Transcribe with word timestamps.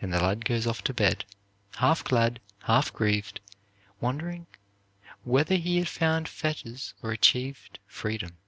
And 0.00 0.12
the 0.12 0.18
lad 0.20 0.44
goes 0.44 0.66
off 0.66 0.82
to 0.82 0.92
bed, 0.92 1.24
half 1.76 2.02
glad, 2.02 2.40
half 2.64 2.92
grieved, 2.92 3.38
wondering 4.00 4.48
whether 5.22 5.54
he 5.54 5.76
has 5.78 5.88
found 5.88 6.28
fetters 6.28 6.92
or 7.04 7.12
achieved 7.12 7.78
freedom. 7.86 8.38